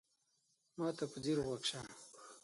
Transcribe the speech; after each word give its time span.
ما 0.77 0.87
ته 0.97 1.05
په 1.11 1.17
ځیر 1.23 1.37
غوږ 1.45 1.61
شه! 1.69 1.79